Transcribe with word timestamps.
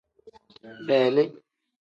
Beeli. 0.87 1.23